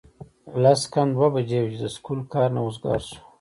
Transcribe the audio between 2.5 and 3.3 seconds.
نه اوزګار شو